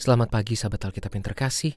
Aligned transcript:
Selamat 0.00 0.32
pagi 0.32 0.56
sahabat 0.56 0.80
Alkitab 0.88 1.12
yang 1.12 1.28
terkasih. 1.28 1.76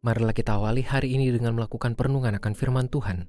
Marilah 0.00 0.32
kita 0.32 0.56
awali 0.56 0.80
hari 0.80 1.12
ini 1.12 1.28
dengan 1.28 1.52
melakukan 1.52 1.92
perenungan 1.92 2.32
akan 2.40 2.56
firman 2.56 2.88
Tuhan. 2.88 3.28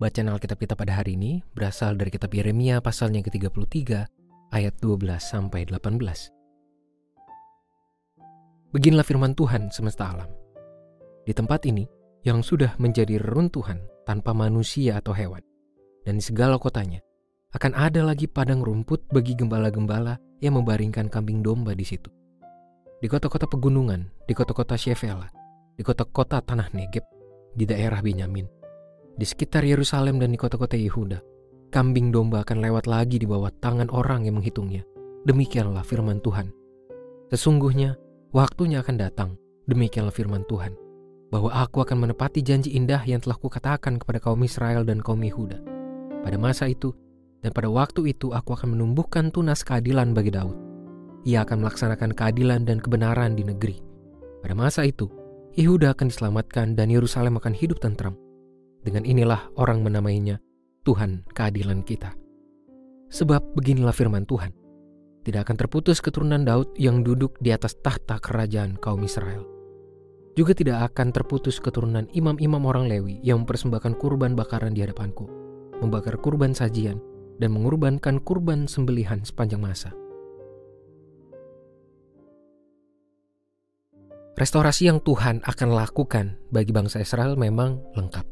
Bacaan 0.00 0.32
Alkitab 0.32 0.56
kita 0.56 0.72
pada 0.72 0.96
hari 0.96 1.20
ini 1.20 1.44
berasal 1.52 2.00
dari 2.00 2.08
kitab 2.08 2.32
Yeremia 2.32 2.80
pasalnya 2.80 3.20
ke-33 3.20 4.08
ayat 4.56 4.72
12 4.80 5.20
sampai 5.20 5.68
18. 5.68 6.00
Beginilah 8.72 9.04
firman 9.04 9.36
Tuhan 9.36 9.68
semesta 9.68 10.16
alam. 10.16 10.32
Di 11.28 11.36
tempat 11.36 11.68
ini 11.68 11.84
yang 12.24 12.40
sudah 12.40 12.72
menjadi 12.80 13.20
reruntuhan 13.20 13.84
tanpa 14.08 14.32
manusia 14.32 14.96
atau 14.96 15.12
hewan 15.12 15.44
dan 16.08 16.16
di 16.16 16.24
segala 16.24 16.56
kotanya 16.56 17.04
akan 17.52 17.76
ada 17.76 18.00
lagi 18.00 18.24
padang 18.24 18.64
rumput 18.64 19.12
bagi 19.12 19.36
gembala-gembala 19.36 20.16
yang 20.40 20.56
membaringkan 20.56 21.12
kambing 21.12 21.44
domba 21.44 21.76
di 21.76 21.84
situ. 21.84 22.08
Di 23.00 23.08
kota-kota 23.08 23.48
pegunungan, 23.48 24.12
di 24.28 24.36
kota-kota 24.36 24.76
Shevela, 24.76 25.24
di 25.72 25.80
kota-kota 25.80 26.44
tanah 26.44 26.68
Negeb, 26.76 27.00
di 27.56 27.64
daerah 27.64 28.04
Benyamin, 28.04 28.44
di 29.16 29.24
sekitar 29.24 29.64
Yerusalem 29.64 30.20
dan 30.20 30.28
di 30.28 30.36
kota-kota 30.36 30.76
Yehuda, 30.76 31.16
kambing 31.72 32.12
domba 32.12 32.44
akan 32.44 32.60
lewat 32.60 32.84
lagi 32.84 33.16
di 33.16 33.24
bawah 33.24 33.48
tangan 33.56 33.88
orang 33.88 34.28
yang 34.28 34.36
menghitungnya. 34.36 34.84
Demikianlah 35.24 35.80
firman 35.80 36.20
Tuhan. 36.20 36.52
Sesungguhnya, 37.32 37.96
waktunya 38.36 38.84
akan 38.84 39.00
datang, 39.00 39.40
demikianlah 39.64 40.12
firman 40.12 40.44
Tuhan, 40.44 40.76
bahwa 41.32 41.56
aku 41.56 41.80
akan 41.80 42.04
menepati 42.04 42.44
janji 42.44 42.76
indah 42.76 43.00
yang 43.08 43.24
telah 43.24 43.40
kukatakan 43.40 43.96
kepada 43.96 44.20
kaum 44.20 44.44
Israel 44.44 44.84
dan 44.84 45.00
kaum 45.00 45.24
Yehuda. 45.24 45.56
Pada 46.20 46.36
masa 46.36 46.68
itu, 46.68 46.92
dan 47.40 47.56
pada 47.56 47.72
waktu 47.72 48.12
itu 48.12 48.36
aku 48.36 48.52
akan 48.52 48.76
menumbuhkan 48.76 49.32
tunas 49.32 49.64
keadilan 49.64 50.12
bagi 50.12 50.36
Daud. 50.36 50.69
Ia 51.28 51.44
akan 51.44 51.60
melaksanakan 51.60 52.16
keadilan 52.16 52.64
dan 52.64 52.80
kebenaran 52.80 53.36
di 53.36 53.44
negeri. 53.44 53.76
Pada 54.40 54.56
masa 54.56 54.88
itu, 54.88 55.12
Yehuda 55.52 55.92
akan 55.92 56.08
diselamatkan 56.08 56.78
dan 56.78 56.88
Yerusalem 56.88 57.36
akan 57.36 57.52
hidup 57.52 57.82
tentram. 57.82 58.16
Dengan 58.80 59.04
inilah 59.04 59.52
orang 59.60 59.84
menamainya 59.84 60.40
Tuhan 60.88 61.28
keadilan 61.36 61.84
kita. 61.84 62.16
Sebab 63.12 63.52
beginilah 63.52 63.92
firman 63.92 64.24
Tuhan. 64.24 64.56
Tidak 65.20 65.44
akan 65.44 65.56
terputus 65.60 66.00
keturunan 66.00 66.40
Daud 66.40 66.72
yang 66.80 67.04
duduk 67.04 67.36
di 67.44 67.52
atas 67.52 67.76
tahta 67.84 68.16
kerajaan 68.16 68.80
kaum 68.80 69.04
Israel. 69.04 69.44
Juga 70.32 70.56
tidak 70.56 70.94
akan 70.94 71.12
terputus 71.12 71.60
keturunan 71.60 72.08
imam-imam 72.16 72.64
orang 72.64 72.88
Lewi 72.88 73.20
yang 73.20 73.44
mempersembahkan 73.44 74.00
kurban 74.00 74.32
bakaran 74.32 74.72
di 74.72 74.80
hadapanku, 74.80 75.28
membakar 75.84 76.16
kurban 76.16 76.56
sajian, 76.56 76.96
dan 77.36 77.52
mengorbankan 77.52 78.16
kurban 78.24 78.64
sembelihan 78.64 79.20
sepanjang 79.20 79.60
masa. 79.60 79.92
Restorasi 84.40 84.88
yang 84.88 85.04
Tuhan 85.04 85.44
akan 85.44 85.68
lakukan 85.76 86.40
bagi 86.48 86.72
bangsa 86.72 87.04
Israel 87.04 87.36
memang 87.36 87.76
lengkap. 87.92 88.24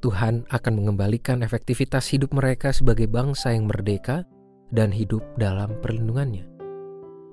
Tuhan 0.00 0.48
akan 0.48 0.72
mengembalikan 0.80 1.44
efektivitas 1.44 2.08
hidup 2.08 2.32
mereka 2.32 2.72
sebagai 2.72 3.04
bangsa 3.04 3.52
yang 3.52 3.68
merdeka 3.68 4.24
dan 4.72 4.88
hidup 4.88 5.20
dalam 5.36 5.76
perlindungannya. 5.84 6.48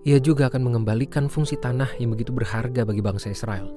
Ia 0.03 0.19
juga 0.19 0.51
akan 0.51 0.67
mengembalikan 0.67 1.31
fungsi 1.31 1.55
tanah 1.63 1.87
yang 1.95 2.11
begitu 2.11 2.35
berharga 2.35 2.83
bagi 2.83 2.99
bangsa 2.99 3.31
Israel. 3.31 3.71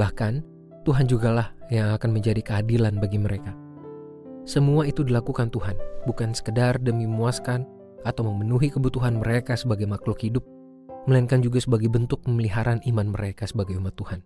Bahkan, 0.00 0.40
Tuhan 0.88 1.04
jugalah 1.04 1.52
yang 1.68 1.92
akan 1.92 2.16
menjadi 2.16 2.40
keadilan 2.40 2.96
bagi 2.96 3.20
mereka. 3.20 3.52
Semua 4.48 4.88
itu 4.88 5.04
dilakukan 5.04 5.52
Tuhan, 5.52 5.76
bukan 6.08 6.32
sekedar 6.32 6.80
demi 6.80 7.04
memuaskan 7.04 7.68
atau 8.00 8.24
memenuhi 8.32 8.72
kebutuhan 8.72 9.20
mereka 9.20 9.60
sebagai 9.60 9.84
makhluk 9.84 10.24
hidup, 10.24 10.40
melainkan 11.08 11.40
juga 11.40 11.60
sebagai 11.60 11.88
bentuk 11.88 12.24
pemeliharaan 12.24 12.84
iman 12.88 13.12
mereka 13.12 13.48
sebagai 13.48 13.76
umat 13.80 13.96
Tuhan. 13.96 14.20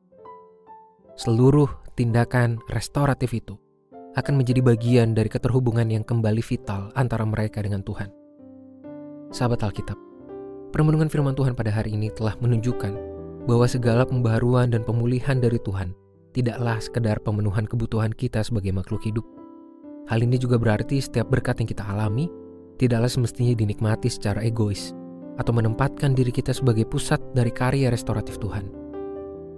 Seluruh 1.14 1.70
tindakan 1.94 2.58
restoratif 2.70 3.30
itu 3.34 3.54
akan 4.14 4.34
menjadi 4.38 4.62
bagian 4.62 5.14
dari 5.14 5.30
keterhubungan 5.30 5.86
yang 5.90 6.02
kembali 6.02 6.42
vital 6.42 6.90
antara 6.98 7.22
mereka 7.26 7.62
dengan 7.62 7.82
Tuhan. 7.82 8.10
Sahabat 9.30 9.62
Alkitab, 9.66 9.98
permenungan 10.70 11.10
firman 11.10 11.34
Tuhan 11.34 11.54
pada 11.54 11.70
hari 11.74 11.94
ini 11.94 12.10
telah 12.14 12.34
menunjukkan 12.38 12.94
bahwa 13.46 13.66
segala 13.66 14.06
pembaharuan 14.06 14.70
dan 14.70 14.86
pemulihan 14.86 15.38
dari 15.38 15.58
Tuhan 15.62 15.94
tidaklah 16.34 16.78
sekedar 16.82 17.22
pemenuhan 17.22 17.66
kebutuhan 17.66 18.10
kita 18.14 18.42
sebagai 18.42 18.74
makhluk 18.74 19.02
hidup, 19.06 19.26
Hal 20.04 20.20
ini 20.20 20.36
juga 20.36 20.60
berarti 20.60 21.00
setiap 21.00 21.32
berkat 21.32 21.64
yang 21.64 21.68
kita 21.68 21.80
alami 21.80 22.28
tidaklah 22.76 23.08
semestinya 23.08 23.56
dinikmati 23.56 24.12
secara 24.12 24.44
egois 24.44 24.92
atau 25.39 25.53
menempatkan 25.55 26.15
diri 26.15 26.31
kita 26.31 26.55
sebagai 26.55 26.87
pusat 26.87 27.19
dari 27.34 27.50
karya 27.50 27.91
restoratif 27.91 28.39
Tuhan. 28.39 28.71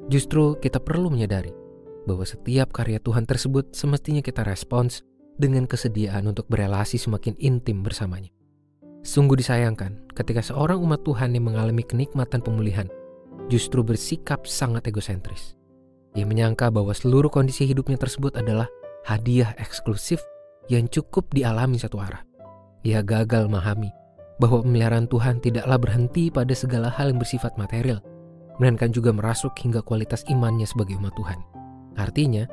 Justru 0.06 0.56
kita 0.62 0.78
perlu 0.80 1.10
menyadari 1.10 1.52
bahwa 2.06 2.22
setiap 2.22 2.70
karya 2.70 3.02
Tuhan 3.02 3.26
tersebut 3.26 3.74
semestinya 3.74 4.22
kita 4.22 4.46
respons 4.46 5.02
dengan 5.36 5.68
kesediaan 5.68 6.24
untuk 6.30 6.48
berelasi 6.48 6.96
semakin 6.96 7.36
intim 7.42 7.82
bersamanya. 7.84 8.32
Sungguh 9.02 9.38
disayangkan 9.38 10.10
ketika 10.14 10.42
seorang 10.42 10.80
umat 10.82 11.04
Tuhan 11.06 11.34
yang 11.34 11.50
mengalami 11.50 11.84
kenikmatan 11.84 12.42
pemulihan 12.42 12.88
justru 13.46 13.82
bersikap 13.82 14.46
sangat 14.48 14.86
egosentris. 14.90 15.54
Ia 16.16 16.24
menyangka 16.24 16.72
bahwa 16.72 16.96
seluruh 16.96 17.28
kondisi 17.28 17.68
hidupnya 17.68 18.00
tersebut 18.00 18.34
adalah 18.34 18.66
hadiah 19.04 19.52
eksklusif 19.60 20.24
yang 20.72 20.88
cukup 20.88 21.28
dialami 21.30 21.76
satu 21.78 22.00
arah. 22.00 22.24
Ia 22.82 23.04
gagal 23.04 23.46
memahami 23.46 23.92
bahwa 24.36 24.60
pemeliharaan 24.60 25.08
Tuhan 25.08 25.40
tidaklah 25.40 25.78
berhenti 25.80 26.28
pada 26.28 26.52
segala 26.52 26.92
hal 26.92 27.12
yang 27.12 27.20
bersifat 27.20 27.56
material, 27.56 28.04
melainkan 28.60 28.92
juga 28.92 29.12
merasuk 29.12 29.52
hingga 29.60 29.80
kualitas 29.80 30.24
imannya 30.28 30.68
sebagai 30.68 30.96
umat 31.00 31.12
Tuhan. 31.16 31.40
Artinya, 31.96 32.44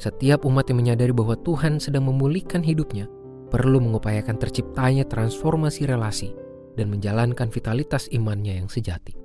setiap 0.00 0.44
umat 0.48 0.68
yang 0.68 0.80
menyadari 0.80 1.12
bahwa 1.12 1.36
Tuhan 1.40 1.80
sedang 1.80 2.08
memulihkan 2.08 2.64
hidupnya 2.64 3.08
perlu 3.52 3.82
mengupayakan 3.82 4.36
terciptanya 4.40 5.04
transformasi 5.08 5.84
relasi 5.84 6.32
dan 6.78 6.88
menjalankan 6.88 7.50
vitalitas 7.50 8.06
imannya 8.08 8.62
yang 8.62 8.68
sejati. 8.70 9.16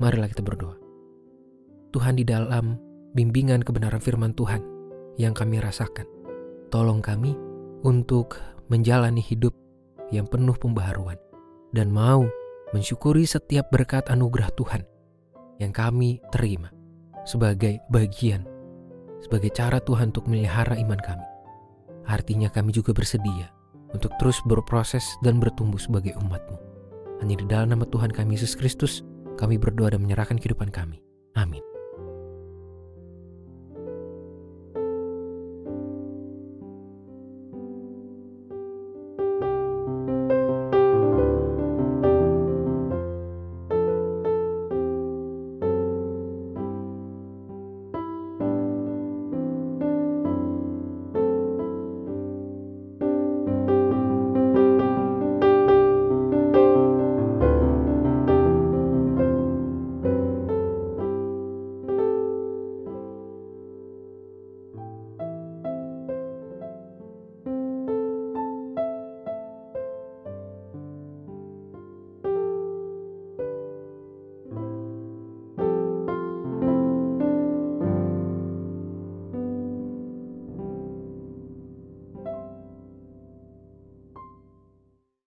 Marilah 0.00 0.32
kita 0.32 0.40
berdoa. 0.40 0.80
Tuhan 1.92 2.16
di 2.16 2.24
dalam 2.24 2.80
bimbingan 3.12 3.60
kebenaran 3.60 4.00
firman 4.00 4.32
Tuhan, 4.32 4.62
yang 5.20 5.36
kami 5.36 5.60
rasakan. 5.60 6.08
Tolong 6.72 7.04
kami 7.04 7.36
untuk 7.84 8.38
menjalani 8.70 9.20
hidup 9.20 9.52
yang 10.14 10.24
penuh 10.30 10.54
pembaharuan 10.54 11.18
dan 11.74 11.90
mau 11.90 12.24
mensyukuri 12.70 13.26
setiap 13.26 13.68
berkat 13.74 14.06
anugerah 14.06 14.50
Tuhan 14.54 14.82
yang 15.58 15.74
kami 15.74 16.22
terima 16.30 16.70
sebagai 17.28 17.82
bagian, 17.92 18.46
sebagai 19.20 19.52
cara 19.52 19.82
Tuhan 19.82 20.14
untuk 20.14 20.30
melihara 20.30 20.78
iman 20.78 20.98
kami. 21.02 21.26
Artinya 22.08 22.48
kami 22.48 22.72
juga 22.72 22.96
bersedia 22.96 23.52
untuk 23.92 24.14
terus 24.16 24.40
berproses 24.46 25.04
dan 25.20 25.42
bertumbuh 25.42 25.78
sebagai 25.78 26.16
umatmu. 26.16 26.56
Hanya 27.20 27.36
di 27.36 27.46
dalam 27.46 27.74
nama 27.76 27.84
Tuhan 27.84 28.10
kami 28.14 28.38
Yesus 28.38 28.56
Kristus, 28.56 29.04
kami 29.36 29.60
berdoa 29.60 29.92
dan 29.92 30.00
menyerahkan 30.00 30.40
kehidupan 30.40 30.72
kami. 30.72 31.04
Amin. 31.36 31.69